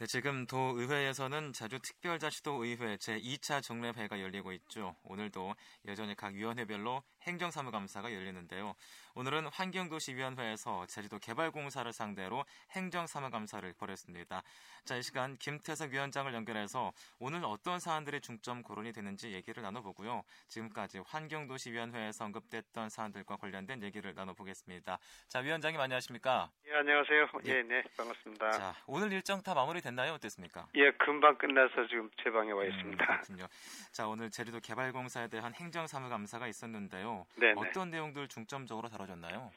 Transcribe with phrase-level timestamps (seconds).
[0.00, 4.96] 네, 지금 도의회에서는 제주특별자치도의회 제2차 정례회가 열리고 있죠.
[5.04, 5.54] 오늘도
[5.88, 8.74] 여전히 각 위원회별로 행정사무감사가 열리는데요.
[9.14, 14.42] 오늘은 환경도시위원회에서 제주도 개발공사를 상대로 행정사무감사를 벌였습니다.
[14.86, 20.22] 자, 이 시간 김태석 위원장을 연결해서 오늘 어떤 사안들이 중점 거론이 되는지 얘기를 나눠보고요.
[20.48, 24.98] 지금까지 환경도시위원회에서 언급됐던 사안들과 관련된 얘기를 나눠보겠습니다.
[25.28, 26.50] 자, 위원장님 안녕하십니까?
[26.68, 27.28] 예, 안녕하세요.
[27.44, 28.50] 예, 예 네, 반갑습니다.
[28.52, 30.12] 자, 오늘 일정 다 마무리됐 나요?
[30.14, 30.66] 어땠습니까?
[30.74, 33.04] 예, 금방 끝나서 지금 제 방에 와 음, 있습니다.
[33.04, 33.46] 음, 그렇군요.
[33.92, 37.26] 자, 오늘 제주도 개발공사에 대한 행정사무감사가 있었는데요.
[37.36, 39.50] 네 어떤 내용들 중점적으로 다뤄졌나요?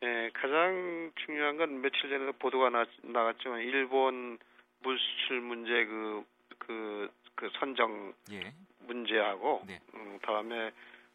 [0.00, 4.38] 네, 가장 중요한 건 며칠 전에도 보도가 나, 나갔지만 일본
[4.82, 6.24] 물수출 문제 그,
[6.58, 8.52] 그, 그 선정 예.
[8.80, 9.80] 문제하고 네.
[9.94, 10.70] 음, 다음에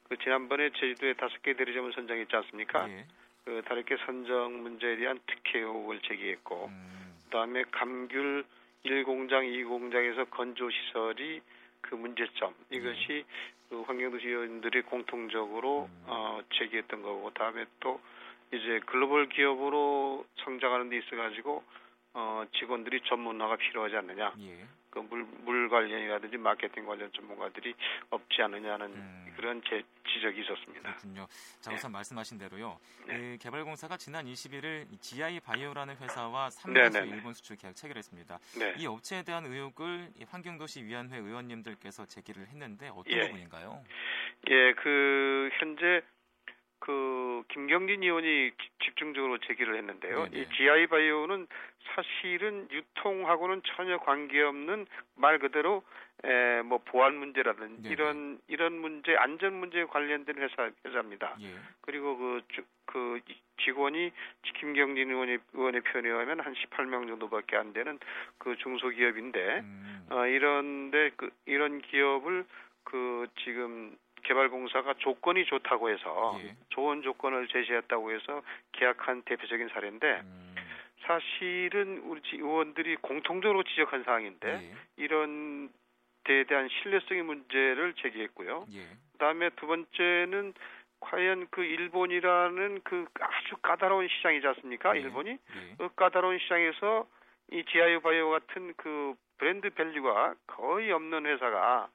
[0.10, 2.90] 그 지난번에 제주도에 다섯 개 대리점을 선정했지 않습니까?
[2.90, 3.06] 예.
[3.46, 7.11] 그 다섯 개 선정 문제에 대한 특혜 의혹을 제기했고 음.
[7.32, 8.44] 그다음에 감귤
[8.86, 11.42] 1공장, 2공장에서 건조 시설이
[11.80, 13.24] 그 문제점 이것이 네.
[13.70, 16.04] 그 환경도시위원들이 공통적으로 음.
[16.08, 18.02] 어, 제기했던 거고 다음에 또
[18.54, 21.64] 이제 글로벌 기업으로 성장하는 데 있어 가지고
[22.14, 24.34] 어, 직원들이 전문화가 필요하지 않느냐.
[24.40, 24.66] 예.
[24.92, 27.74] 그 물 물 관련이라든지 마케팅 관련 전문가들이
[28.10, 29.34] 없지 않느냐는 음.
[29.36, 29.82] 그런 제
[30.14, 30.92] 지적이 있었습니다.
[30.92, 31.28] 그렇군요.
[31.62, 31.98] 자 우선 네.
[31.98, 32.78] 말씀하신 대로요.
[33.08, 33.38] 네.
[33.38, 38.40] 개발공사가 지난 21일 GI 바이오라는 회사와 3년수 일본 수출 계약 체결했습니다.
[38.60, 38.76] 네.
[38.78, 43.22] 이 업체에 대한 의혹을 환경도시위원회 의원님들께서 제기를 했는데 어떤 예.
[43.28, 43.84] 부분인가요?
[44.50, 46.02] 예, 그 현재
[46.82, 48.52] 그 김경진 의원이
[48.84, 50.26] 집중적으로 제기를 했는데요.
[50.30, 50.38] 네네.
[50.38, 51.48] 이 GI 바이오는
[51.94, 55.84] 사실은 유통하고는 전혀 관계없는 말 그대로
[56.24, 57.94] 에, 뭐 보안 문제라든지 네네.
[57.94, 61.36] 이런 이런 문제 안전 문제에 관련된 회사 회사입니다.
[61.42, 61.54] 예.
[61.82, 62.42] 그리고 그,
[62.86, 63.20] 그
[63.64, 64.12] 직원이
[64.60, 68.00] 김경진 의원의 의원의 표현에 의하면 한 18명 정도밖에 안 되는
[68.40, 70.08] 그 중소기업인데 음.
[70.10, 72.46] 어, 이런데 그 이런 기업을
[72.84, 76.56] 그 지금 개발공사가 조건이 좋다고 해서 예.
[76.70, 80.56] 좋은 조건을 제시했다고 해서 계약한 대표적인 사례인데 음.
[81.02, 84.76] 사실은 우리 의원들이 공통적으로 지적한 사항인데 예.
[84.98, 85.70] 이런
[86.24, 88.66] 데에 대한 신뢰성의 문제를 제기했고요.
[88.74, 88.88] 예.
[89.14, 90.54] 그다음에 두 번째는
[91.00, 94.96] 과연 그 일본이라는 그 아주 까다로운 시장이지 않습니까?
[94.96, 95.02] 예.
[95.02, 95.76] 일본이 예.
[95.78, 97.08] 그 까다로운 시장에서
[97.52, 101.90] 이 지아유 바이오 같은 그 브랜드 value가 거의 없는 회사가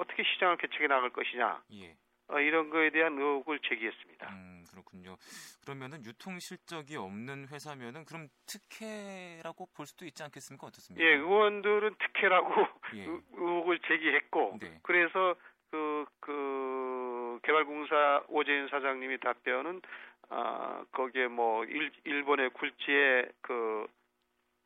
[0.00, 1.96] 어떻게 시장을 개척해 나갈 것이냐 예.
[2.28, 4.28] 어, 이런 거에 대한 의혹을 제기했습니다.
[4.30, 5.16] 음, 그렇군요.
[5.64, 10.68] 그러면은 유통 실적이 없는 회사면은 그럼 특혜라고 볼 수도 있지 않겠습니까?
[10.68, 11.04] 어떻습니까?
[11.04, 12.54] 예, 의원들은 특혜라고
[12.94, 13.06] 예.
[13.32, 14.78] 의혹을 제기했고 네.
[14.82, 15.34] 그래서
[15.72, 19.82] 그, 그 개발공사 오재인 사장님이 답변은
[20.28, 23.88] 아, 거기에 뭐 일, 일본의 굴지의 그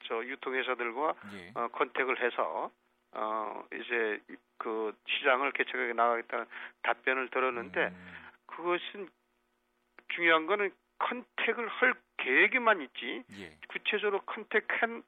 [0.07, 1.53] 저 유통회사들과 예.
[1.55, 2.71] 어, 컨택을 해서
[3.15, 4.21] 어 이제
[4.59, 6.47] 그 시장을 개척하게 나가겠다는
[6.83, 8.15] 답변을 들었는데 음.
[8.47, 9.09] 그것은
[10.09, 13.59] 중요한 거는 컨택을 할 계획에만 있지 예.
[13.69, 15.03] 구체적으로 컨택한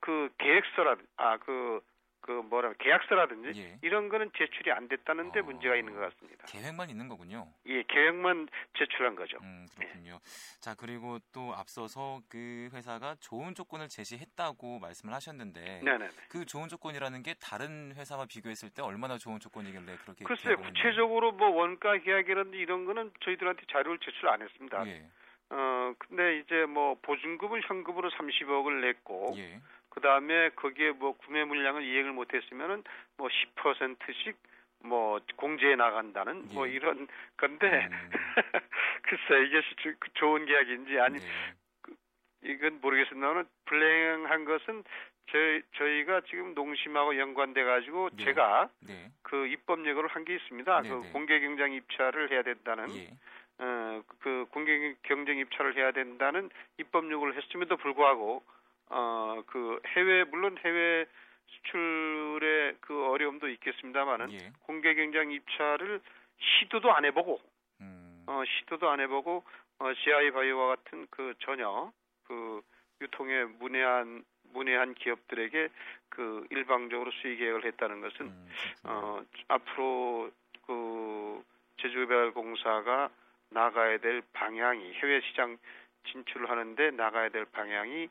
[0.00, 1.80] 그 계획서라든 아그
[2.24, 3.78] 그 뭐라 계약서라든지 예.
[3.82, 6.46] 이런 거는 제출이 안 됐다는데 어, 문제가 있는 것 같습니다.
[6.46, 7.46] 계획만 있는 거군요.
[7.66, 8.48] 예, 계획만
[8.78, 9.36] 제출한 거죠.
[9.42, 10.14] 음, 그렇군요.
[10.14, 10.60] 예.
[10.60, 16.08] 자 그리고 또 앞서서 그 회사가 좋은 조건을 제시했다고 말씀을 하셨는데, 네네.
[16.30, 20.24] 그 좋은 조건이라는 게 다른 회사와 비교했을 때 얼마나 좋은 조건이길래 그렇게?
[20.24, 24.86] 글쎄 구체적으로 뭐 원가 계약이라든지 이런 거는 저희들한테 자료를 제출 안 했습니다.
[24.86, 25.06] 예.
[25.50, 29.36] 어 근데 이제 뭐 보증금을 현금으로 30억을 냈고.
[29.94, 30.00] 예.
[30.00, 32.82] 그 다음에 거기에 뭐 구매 물량을 이행을 못했으면은
[33.16, 34.36] 뭐 10%씩
[34.84, 36.54] 뭐 공제해 나간다는 뭐 예.
[36.54, 38.10] 뭐 이런 건데 음.
[39.02, 39.62] 글쎄 이게
[39.98, 41.54] 그 좋은 계약인지 아니 예.
[41.82, 41.94] 그,
[42.42, 44.84] 이건 모르겠습니다만 불행한 것은
[45.30, 48.24] 저희 저희가 지금 농심하고 연관돼 가지고 네.
[48.24, 49.10] 제가 네.
[49.22, 50.82] 그 입법 예고를 한 게 있습니다.
[50.82, 51.10] 네, 그 네.
[51.12, 53.08] 공개 경쟁 입찰을 해야 된다는 예.
[53.58, 58.42] 어그 공개 경쟁 입찰을 해야 된다는 입법 요구를 했음에도 불구하고
[58.96, 61.04] 어, 그 해외, 물론 해외
[61.48, 64.52] 수출의 그 어려움도 있겠습니다만은 예.
[64.62, 66.00] 공개 경쟁 입찰을
[66.38, 67.40] 시도도 안 해보고,
[67.80, 68.22] 음.
[68.28, 69.42] 어, 시도도 안 해보고,
[69.80, 71.92] 어, GI 바이오와 같은 그 전혀
[72.24, 72.62] 그
[73.00, 75.68] 유통에 문외한 문외한 기업들에게
[76.08, 78.48] 그 일방적으로 수익 계획을 했다는 것은 음,
[78.84, 80.30] 어 앞으로
[80.64, 81.42] 그
[81.78, 83.10] 제주개발공사가
[83.50, 85.58] 나가야 될 방향이 해외 시장
[86.04, 88.08] 진출을 하는데 나가야 될 방향이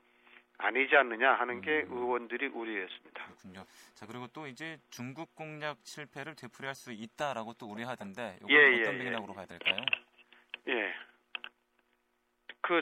[0.58, 1.98] 아니지 않느냐 하는 게 음.
[1.98, 3.26] 의원들이 우려했습니다.
[3.26, 3.66] 그렇군요.
[3.96, 8.94] 자 그리고 또 이제 중국 공략 실패를 되풀이할 수 있다라고 또 우려하던데 이건 예, 어떤
[8.96, 9.36] 예, 맥락으로 예.
[9.36, 9.78] 봐야 될까요?
[10.70, 10.94] 예.
[12.62, 12.82] 그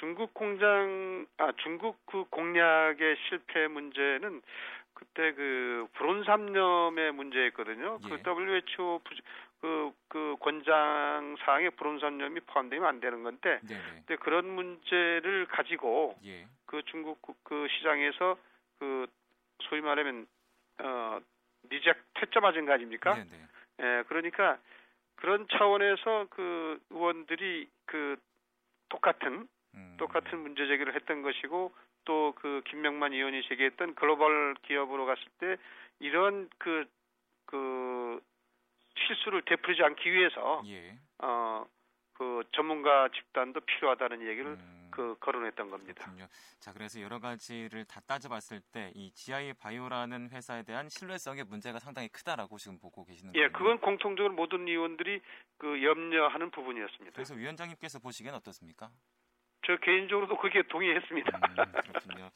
[0.00, 4.42] 중국 공장 아 중국 그 공략의 실패 문제는
[4.94, 7.98] 그때 그 불온 삼염의 문제였거든요.
[8.00, 8.22] 그 예.
[8.22, 9.00] 그 WHO
[9.60, 13.80] 그, 그 권장 사항에 불온 삼염이 포함되면 안 되는 건데, 네네.
[14.06, 16.46] 근데 그런 문제를 가지고 예.
[16.72, 18.38] 그 중국 그 시장에서
[18.78, 19.06] 그
[19.64, 20.26] 소위 말하면
[20.78, 21.20] 어
[21.68, 23.14] 리젝 퇴짜 맞은 거 아닙니까?
[23.14, 23.46] 네네.
[23.80, 24.58] 예, 그러니까
[25.16, 28.16] 그런 차원에서 그 의원들이 그
[28.88, 29.96] 똑같은 음.
[29.98, 31.74] 똑같은 문제 제기를 했던 것이고
[32.06, 35.56] 또 그 김명만 의원이 제기했던 글로벌 기업으로 갔을 때
[36.00, 36.84] 이런 그,
[37.46, 38.20] 그
[38.96, 40.98] 실수를 되풀이지 않기 위해서 예.
[41.18, 41.64] 어
[42.22, 44.88] 그 전문가 집단도 필요하다는 얘기를 음.
[44.92, 46.04] 그 거론했던 겁니다.
[46.04, 46.26] 그렇군요.
[46.60, 52.08] 자, 그래서 여러 가지를 다 따져봤을 때 이 GI 바이오라는 회사에 대한 신뢰성의 문제가 상당히
[52.08, 53.44] 크다라고 지금 보고 계시는 거예요.
[53.44, 55.20] 예, 그건 공통적으로 모든 의원들이
[55.58, 57.12] 그 염려하는 부분이었습니다.
[57.14, 58.90] 그래서 위원장님께서 보시기엔 어떻습니까?
[59.64, 61.38] 저 개인적으로도 그게 동의했습니다.
[61.38, 62.30] 음, 그렇군요.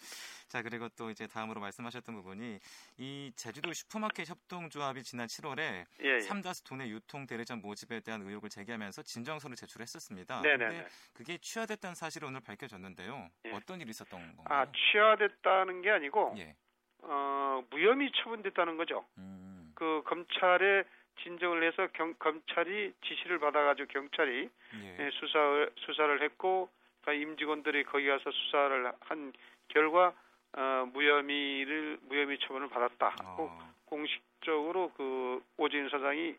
[0.49, 2.59] 자 그리고 또 이제 다음으로 말씀하셨던 부분이
[2.99, 6.21] 이 제주도 슈퍼마켓 협동조합이 지난 7월에 예, 예.
[6.21, 10.43] 삼다수 도내 유통 대리점 모집에 대한 의혹을 제기하면서 진정서를 제출했었습니다.
[10.43, 10.87] 네네.
[11.15, 13.29] 그게 취하됐다는 사실이 오늘 밝혀졌는데요.
[13.47, 13.51] 예.
[13.53, 14.47] 어떤 일이 있었던 건가요?
[14.49, 16.55] 아 취하됐다는 게 아니고 예.
[17.03, 19.05] 어, 무혐의 처분됐다는 거죠.
[19.19, 19.73] 음.
[19.75, 20.85] 그 검찰에
[21.23, 24.97] 진정을 해서 경, 검찰이 지시를 받아가지고 경찰이 예.
[25.01, 26.71] 예 수사 수사를 했고
[27.13, 29.33] 임직원들이 거기 가서 수사를 한
[29.69, 30.15] 결과
[30.53, 33.17] 어, 무혐의를 무혐의 처분을 받았다.
[33.25, 33.75] 어.
[33.85, 36.35] 공식적으로 그 오진 사장이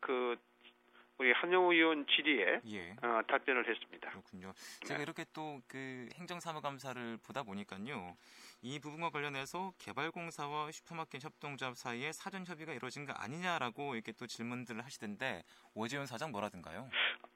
[0.00, 0.36] 그
[1.18, 2.90] 우리 한영우 의원 질의에 예.
[3.02, 4.10] 어, 답변을 했습니다.
[4.10, 4.52] 그렇군요.
[4.86, 5.02] 제가 네.
[5.02, 8.16] 이렇게 또 그 행정사무감사를 보다 보니까요.
[8.60, 14.84] 이 부분과 관련해서 개발공사와 슈퍼마켓 협동조합 사이에 사전 협의가 이루어진 거 아니냐라고 이렇게 또 질문들을
[14.84, 15.42] 하시던데
[15.74, 16.88] 오재훈 사장 뭐라든가요?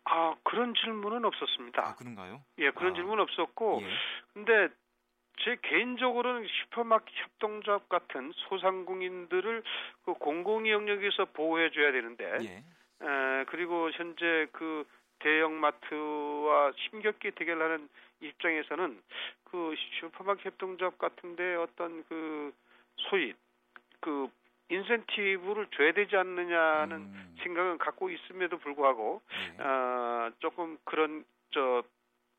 [0.04, 1.86] 아 그런 질문은 없었습니다.
[1.86, 2.42] 아 그런가요?
[2.58, 2.94] 예 그런 아.
[2.94, 3.88] 질문 은 없었고 예.
[4.34, 4.69] 근데
[5.44, 9.62] 제 개인적으로는 슈퍼마켓 협동조합 같은 소상공인들을
[10.04, 12.64] 그 공공의 영역에서 보호해줘야 되는데, 예.
[13.04, 14.84] 에, 그리고 현재 그
[15.22, 17.88] 대형마트와 심겹게 대결하는
[18.20, 19.02] 입장에서는
[19.44, 22.52] 그 슈퍼마켓 협동조합 같은데 어떤 그
[22.96, 23.34] 소위
[24.00, 24.28] 그
[24.69, 27.36] 인센티브를 줘야 되지 않느냐는 음.
[27.42, 29.20] 생각은 갖고 있음에도 불구하고
[29.56, 29.62] 네.
[29.62, 31.82] 어, 조금 그런 저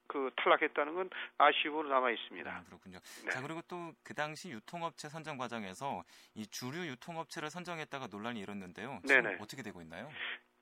[0.08, 2.60] 그 탈락했다는 건 아쉬움으로 남아 있습니다.
[2.60, 3.00] 음, 그렇군요.
[3.26, 3.32] 네.
[3.32, 6.04] 자 그리고 또 그 당시 유통업체 선정 과정에서
[6.36, 9.02] 이 주류 유통업체를 선정했다가 논란이 일었는데요.
[9.06, 9.38] 지금 네네.
[9.40, 10.10] 어떻게 되고 있나요?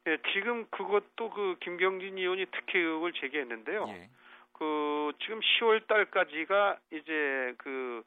[0.03, 3.86] 네, 지금 그것도 그 김경진 의원이 특혜 의혹을 제기했는데요.
[3.89, 4.09] 예.
[4.53, 8.03] 그 지금 10월 달까지가 이제 그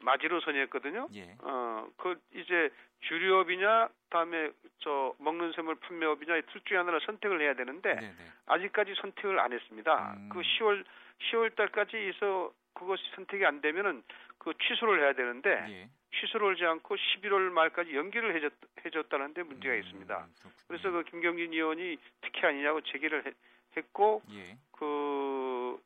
[0.00, 1.08] 마지노선이었거든요.
[1.14, 1.36] 예.
[1.40, 2.70] 어, 그 이제
[3.00, 8.16] 주류업이냐, 다음에 저 먹는 샘물 판매업이냐 이둘 중에 하나를 선택을 해야 되는데 네네.
[8.46, 10.14] 아직까지 선택을 안 했습니다.
[10.16, 10.28] 음.
[10.30, 10.84] 그 10월
[11.30, 14.02] 10월 달까지 해서 그것이 선택이 안 되면은
[14.38, 15.88] 그 취소를 해야 되는데 예.
[16.24, 18.52] 취소를 하지 않고 11월 말까지 연기를 해줬,
[18.84, 20.18] 해줬다는데 문제가 음, 있습니다.
[20.24, 23.32] 음, 그래서 그 김경진 의원이 특혜 아니냐고 제기를 해,
[23.76, 24.56] 했고 예.
[24.72, 25.80] 그,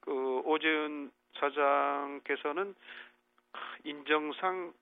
[0.00, 2.74] 그 오재훈 사장께서는
[3.84, 4.72] 인정상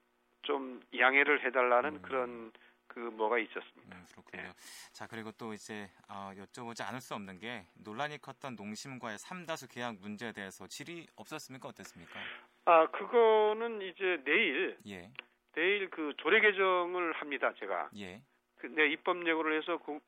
[0.43, 2.02] 좀 양해를 해달라는 음.
[2.02, 2.52] 그런
[2.87, 3.96] 그 뭐가 있었습니다.
[3.96, 4.43] 음, 그렇군요.
[4.43, 4.52] 네.
[4.93, 9.96] 자 그리고 또 이제 어, 여쭤보지 않을 수 없는 게 논란이 컸던 농심과의 삼다수 계약
[9.96, 11.69] 문제에 대해서 질의 없었습니까?
[11.69, 12.20] 어땠습니까?
[12.66, 15.11] 아 그거는 이제 내일 예.
[15.55, 17.53] 내일 그 조례 개정을 합니다.
[17.58, 17.91] 제가.
[17.98, 18.20] 예.
[18.56, 19.98] 그, 네, 입법 예고를 해서 그,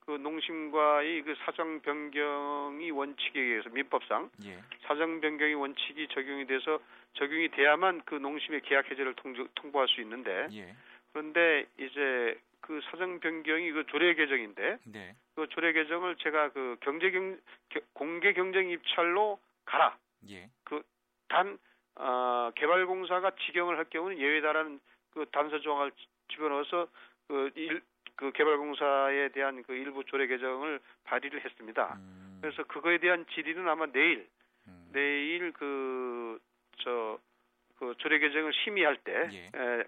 [0.00, 4.60] 그 농심과의 그 사정 변경이 원칙에 의해서 민법상 예.
[4.82, 6.80] 사정 변경이 원칙이 적용이 돼서
[7.14, 10.74] 적용이 돼야만 그 농심의 계약 해제를 통, 통보할 수 있는데 예.
[11.12, 15.14] 그런데 이제 그 사정 변경이 그 조례 개정인데 네.
[15.34, 17.38] 그 조례 개정을 제가 그 경제 경
[17.92, 19.96] 공개 경쟁 입찰로 가라.
[20.28, 20.50] 예.
[20.64, 21.58] 그단
[21.96, 24.80] 어, 개발공사가 지경을 할 경우는 예외다라는
[25.12, 25.92] 그 단서 조항을
[26.32, 26.88] 집어넣어서
[27.28, 27.82] 그, 일,
[28.16, 31.96] 그 개발공사에 대한 그 일부 조례 개정을 발의를 했습니다.
[31.98, 32.38] 음.
[32.40, 34.28] 그래서 그거에 대한 질의는 아마 내일
[34.66, 34.88] 음.
[34.92, 36.38] 내일 그저그
[37.98, 39.46] 조례 개정을 심의할 때 예.
[39.46, 39.84] 에,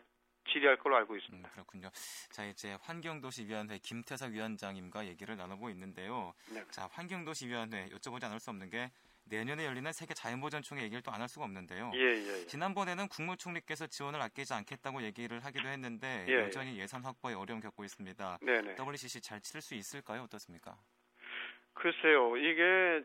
[0.51, 1.49] 질의할 걸로 알고 있습니다.
[1.49, 1.89] 음, 그렇군요.
[2.31, 6.35] 자 이제 환경도시위원회 김태석 위원장님과 얘기를 나누고 있는데요.
[6.53, 6.65] 네.
[6.71, 8.91] 자 환경도시위원회 여쭤보지 않을 수 없는 게
[9.25, 11.93] 내년에 열리는 세계 자연보전총회 얘기를 또 안 할 수가 없는데요.
[11.95, 12.47] 예, 예, 예.
[12.47, 16.39] 지난번에는 국무총리께서 지원을 아끼지 않겠다고 얘기를 하기도 했는데 예, 예.
[16.45, 18.39] 여전히 예산 확보에 어려움 겪고 있습니다.
[18.43, 18.75] 네네.
[18.77, 20.23] WCC 잘칠수 있을까요?
[20.23, 20.77] 어떻습니까?
[21.75, 22.37] 글쎄요.
[22.37, 23.05] 이게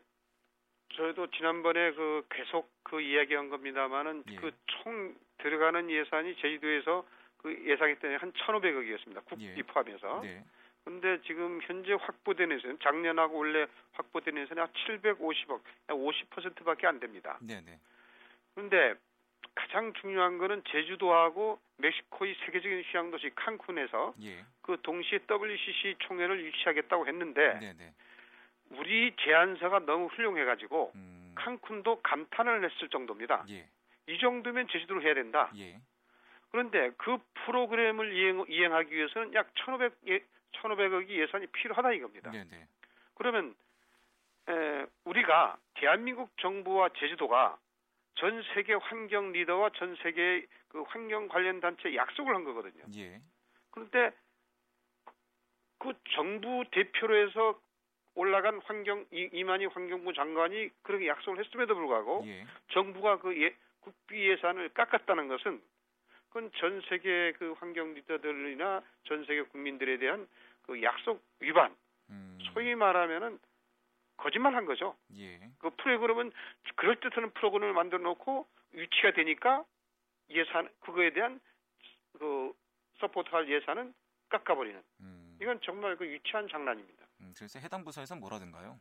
[0.95, 4.35] 저희도 지난번에 그 계속 그 이야기한 겁니다만은 예.
[4.35, 7.05] 그총 들어가는 예산이 제주도에서
[7.37, 9.25] 그 예상했던 한 1,500억이었습니다.
[9.25, 10.21] 국비 포함해서.
[10.23, 10.43] 네.
[10.87, 17.37] 근데 지금 현재 확보된 예산, 작년하고 원래 확보된 예산이 한 750억, 50%밖에 안 됩니다.
[17.41, 17.77] 네네.
[18.55, 18.93] 그런데
[19.53, 24.45] 가장 중요한 거는 제주도하고 멕시코의 세계적인 휴양 도시 칸쿤에서 예.
[24.61, 27.93] 그 동시에 WCC 총회를 유치하겠다고 했는데 네네.
[28.69, 31.35] 우리 제안서가 너무 훌륭해가지고 음.
[31.35, 33.43] 칸쿤도 감탄을 했을 정도입니다.
[33.49, 33.67] 예.
[34.07, 35.51] 이 정도면 제주도로 해야 된다.
[35.57, 35.81] 예.
[36.49, 40.23] 그런데 그 프로그램을 이행, 이행하기 위해서는 약 1,500, 예,
[40.53, 42.31] 1,500억이 예산이 필요하다 이겁니다.
[42.31, 42.67] 네네.
[43.15, 43.55] 그러면
[44.49, 47.57] 에, 우리가 대한민국 정부와 제주도가
[48.15, 52.83] 전 세계 환경 리더와 전 세계 그 환경 관련 단체 약속을 한 거거든요.
[52.95, 53.21] 예.
[53.71, 54.11] 그런데
[55.79, 57.59] 그 정부 대표로 해서
[58.15, 62.45] 올라간 환경 이만희 환경부 장관이 그렇게 약속을 했음에도 불구하고 예.
[62.69, 65.61] 정부가 그 예, 국비 예산을 깎았다는 것은
[66.29, 70.27] 그건 전 세계 그 환경 리더들이나 전 세계 국민들에 대한
[70.63, 71.75] 그 약속 위반,
[72.09, 72.37] 음.
[72.53, 73.39] 소위 말하면은
[74.17, 74.95] 거짓말한 거죠.
[75.15, 75.39] 예.
[75.59, 76.31] 그 프로그램은
[76.75, 79.63] 그럴 듯한 프로그램을 만들어 놓고 유치가 되니까
[80.29, 81.39] 예산 그거에 대한
[82.17, 82.53] 그
[82.99, 83.93] 서포트할 예산은
[84.29, 84.81] 깎아버리는.
[85.01, 85.37] 음.
[85.41, 87.05] 이건 정말 그 유치한 장난입니다.
[87.21, 88.79] 음, 그래서 해당 부서에서 뭐라든가요?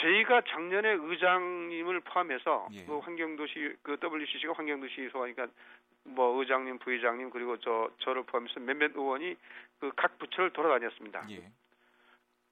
[0.00, 2.84] 저희가 작년에 의장님을 포함해서 예.
[2.84, 5.46] 그 환경도시 그 WCC가 환경도시 소하니까
[6.04, 9.36] 뭐 의장님, 부의장님 그리고 저 저를 포함해서 몇몇 의원이
[9.80, 11.26] 그 각 부처를 돌아다녔습니다.
[11.30, 11.52] 예.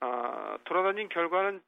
[0.00, 1.62] 아, 돌아다닌 결과는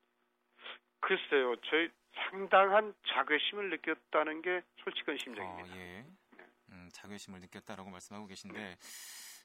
[1.00, 1.90] 글쎄요, 저희
[2.30, 5.74] 상당한 자괴심을 느꼈다는 게 솔직한 심정입니다.
[5.74, 6.04] 어, 예.
[6.36, 6.44] 네.
[6.70, 8.76] 음, 자괴심을 느꼈다라고 말씀하고 계신데, 네.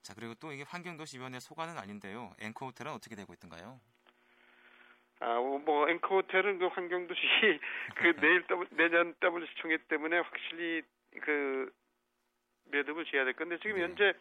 [0.01, 2.33] 자 그리고 또 이게 환경도시 위원회 소관은 아닌데요.
[2.39, 3.79] 앵커 호텔은 어떻게 되고 있던가요?
[5.23, 7.21] 아, 뭐 앵커 호텔은 그 환경도시
[7.95, 10.81] 그 내일 더블, 내년 WC 총회 때문에 확실히
[11.21, 11.71] 그
[12.71, 13.83] 매듭을 지어야 될 건데 지금 네.
[13.83, 14.13] 현재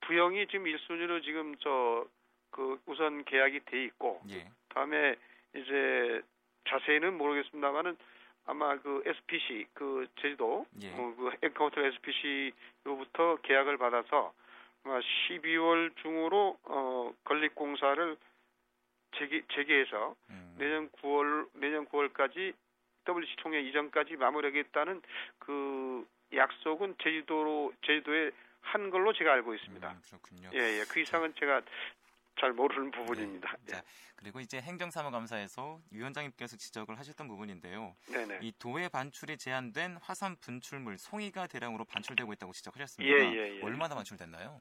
[0.00, 2.06] 부영이 지금 1순위로 지금 저
[2.50, 4.50] 그 우선 계약이 돼 있고 예.
[4.70, 5.16] 다음에
[5.54, 6.22] 이제
[6.68, 7.96] 자세히는 모르겠습니다만은
[8.46, 10.92] 아마 그 SPC 그 제주도 예.
[10.94, 14.32] 어, 그 앵커 호텔 SPC로부터 계약을 받아서
[14.84, 18.16] 아마 12월 중으로 어 건립 공사를
[19.16, 20.47] 재개, 재개해서 음.
[20.58, 22.54] 내년 9월 내년 9월까지
[23.08, 25.02] WC 총회 이전까지 마무리하겠다는
[25.38, 29.90] 그 약속은 제주도로 제주도에 한 걸로 제가 알고 있습니다.
[29.90, 30.50] 음, 그렇군요.
[30.52, 30.84] 예, 예.
[30.88, 31.62] 그 이상은 자, 제가
[32.40, 33.56] 잘 모르는 부분입니다.
[33.64, 33.72] 네.
[33.72, 33.82] 자,
[34.16, 37.96] 그리고 이제 행정사무감사에서 위원장님께서 지적을 하셨던 부분인데요.
[38.10, 38.40] 네네.
[38.42, 43.16] 이 도에 반출이 제한된 화산 분출물 송이가 대량으로 반출되고 있다고 지적하셨습니다.
[43.16, 43.62] 예, 예, 예.
[43.62, 44.60] 얼마나 반출됐나요?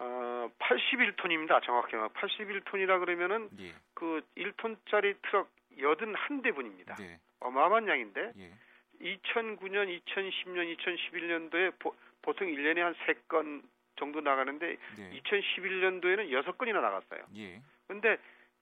[0.00, 1.62] 어, 81톤입니다.
[1.64, 3.74] 정확히 81톤이라 그러면은 예.
[3.94, 6.98] 그 1톤짜리 트럭 81대분입니다.
[6.98, 7.18] 네.
[7.40, 8.52] 어마어마한 양인데 예.
[9.00, 11.94] 2009년, 2010년, 2011년도에 보,
[12.34, 13.62] 통 1년에 한 3건
[13.96, 15.20] 정도 나가는데 네.
[15.22, 17.24] 2011년도에는 6건이나 나갔어요.
[17.36, 17.60] 예.
[17.86, 18.18] 근데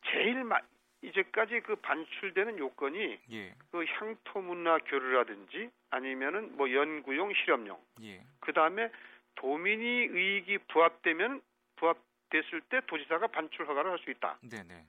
[0.06, 0.60] 제일 마,
[1.02, 3.54] 이제까지 그 반출되는 요건이 예.
[3.70, 7.78] 그 향토 문화 교류라든지 아니면은 뭐 연구용 실험용.
[8.02, 8.22] 예.
[8.40, 8.90] 그다음에
[9.36, 11.40] 도민이 의익이 부합되면
[11.76, 14.38] 부합됐을 때 도지사가 반출 허가를 할 수 있다.
[14.42, 14.84] 네네.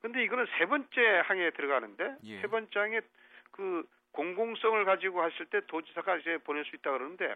[0.00, 2.40] 근데 이거는 세 번째 항에 들어가는데 예.
[2.40, 3.00] 세 번째 항에
[3.52, 7.34] 그 공공성을 가지고 했을 때 도지사가 이제 보낼 수 있다 그러는데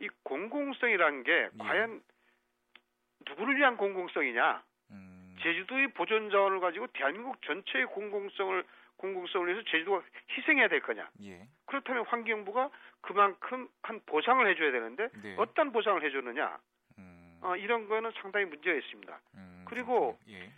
[0.00, 1.50] 이 공공성이라는 게 예.
[1.58, 2.02] 과연
[3.28, 4.62] 누구를 위한 공공성이냐?
[4.90, 5.36] 음.
[5.42, 8.64] 제주도의 보존 자원을 가지고 대한민국 전체의 공공성을
[8.96, 10.02] 공공성을 위해서 제주도가
[10.36, 11.08] 희생해야 될 거냐?
[11.22, 11.46] 예.
[11.66, 15.34] 그렇다면 환경부가 그만큼 한 보상을 해줘야 되는데 네.
[15.38, 16.58] 어떤 보상을 해줬느냐?
[16.98, 17.38] 음.
[17.42, 19.20] 어, 이런 거는 상당히 문제가 있습니다.
[19.34, 20.50] 음, 그리고 예.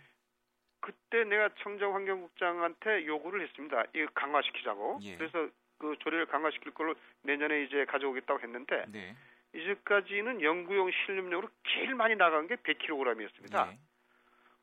[0.79, 3.83] 그때 내가 청정 환경국장한테 요구를 했습니다.
[3.93, 4.99] 이거 강화시키자고.
[5.01, 5.17] 예.
[5.17, 9.15] 그래서 그 조례를 강화시킬 걸로 내년에 이제 가져오겠다고 했는데 네.
[9.53, 13.71] 이제까지는 연구용 실험용으로 제일 많이 나간 게 100kg이었습니다.
[13.71, 13.77] 예.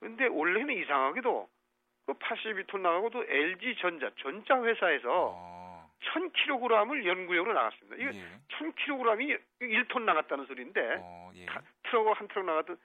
[0.00, 1.55] 근데 원래는 이상하게도 그
[2.14, 5.90] 82톤 나가고도 LG 전자 전자 회사에서 어.
[6.12, 7.96] 1000kg을 연구용으로 나갔습니다.
[7.96, 8.24] 이게 예.
[8.58, 11.46] 1000kg이 1톤 나갔다는 소리인데 어, 예.
[11.84, 12.76] 트럭 한 트럭 나가도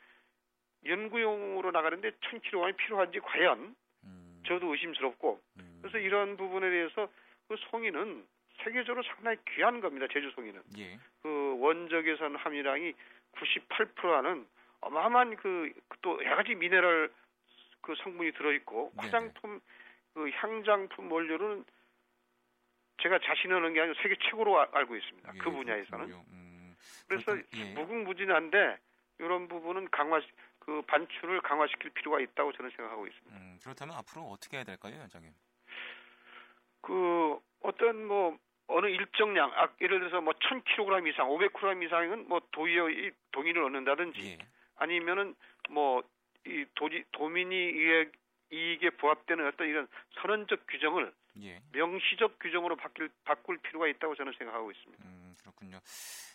[0.85, 3.75] 연구용으로 나가는데 1000kg이 필요한지 과연
[4.05, 4.43] 음.
[4.47, 5.79] 저도 의심스럽고 음.
[5.81, 7.09] 그래서 이런 부분에 대해서
[7.47, 8.25] 그 송이는
[8.63, 10.07] 세계적으로 상당히 귀한 겁니다.
[10.11, 10.97] 제주 송이는 예.
[11.21, 12.93] 그 원적외선 함유량이
[13.33, 14.47] 98%라는
[14.81, 17.09] 어마어마한 그 또 여러 가지 미네랄
[17.81, 19.59] 그 성분이 들어있고 화장품
[20.13, 21.65] 그 향장품 원료는
[23.01, 25.31] 제가 자신 있는 게 아니고 세계 최고로 아, 알고 있습니다.
[25.33, 26.11] 예, 그 분야에서는.
[26.11, 26.75] 음,
[27.07, 27.73] 그래서 예.
[27.73, 28.77] 무궁무진한데
[29.19, 30.21] 이런 부분은 강화
[30.59, 33.37] 그 반출을 강화시킬 필요가 있다고 저는 생각하고 있습니다.
[33.37, 35.31] 음, 그렇다면 앞으로 어떻게 해야 될까요, 원장님?
[36.81, 43.11] 그 어떤 뭐 어느 일정량, 아, 예를 들어서 뭐 1000kg 이상, 500kg 이상은 뭐 도의
[43.31, 44.37] 동의를 얻는다든지 예.
[44.75, 45.35] 아니면은
[45.69, 46.03] 뭐
[46.45, 46.65] 이
[47.11, 48.11] 도민이 이익,
[48.51, 49.87] 이익에 부합되는 어떤 이런
[50.21, 51.61] 선언적 규정을 예.
[51.71, 55.03] 명시적 규정으로 바뀔, 바꿀 필요가 있다고 저는 생각하고 있습니다.
[55.05, 55.79] 음, 그렇군요.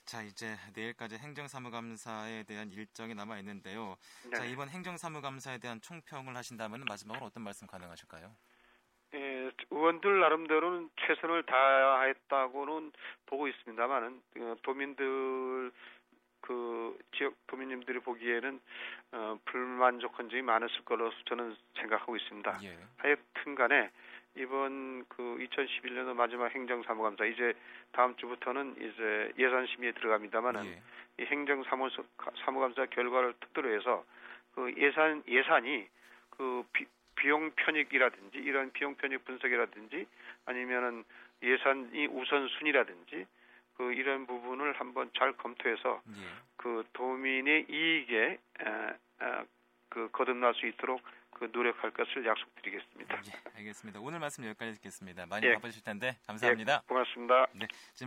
[0.06, 3.96] 자, 이제 내일까지 행정사무감사에 대한 일정이 남아 있는데요.
[4.30, 4.36] 네.
[4.36, 8.34] 자, 이번 행정사무감사에 대한 총평을 하신다면 마지막으로 어떤 말씀 가능하실까요?
[9.14, 12.92] 예, 의원들 나름대로는 최선을 다했다고는
[13.26, 15.72] 보고 있습니다만은 어, 도민들
[16.46, 18.60] 그 지역 도민님들이 보기에는
[19.12, 22.60] 어, 불만족 한 점이 많았을 거로 저는 생각하고 있습니다.
[22.62, 22.78] 예.
[22.98, 23.90] 하여튼간에
[24.36, 27.54] 이번 그 2011년도 마지막 행정사무감사 이제
[27.90, 30.82] 다음 주부터는 이제 예산 심의에 들어갑니다만은 예.
[31.18, 31.88] 이 행정사무
[32.44, 34.04] 사무감사 결과를 토대로 해서
[34.54, 35.88] 그 예산 예산이
[36.30, 36.86] 그 비,
[37.16, 40.06] 비용 편익이라든지 이런 비용 편익 분석이라든지
[40.44, 41.04] 아니면은
[41.42, 43.26] 예산이 우선순위라든지
[43.76, 46.12] 그 이런 부분을 한번 잘 검토해서 예.
[46.56, 49.44] 그 도민의 이익에 에, 에,
[49.88, 53.14] 그 거듭날 수 있도록 그 노력할 것을 약속드리겠습니다.
[53.14, 54.00] 예, 알겠습니다.
[54.00, 55.26] 오늘 말씀 여기까지 듣겠습니다.
[55.26, 55.54] 많이 예.
[55.54, 56.82] 바쁘실 텐데 감사합니다.
[56.82, 57.46] 예, 고맙습니다.
[57.52, 57.66] 네,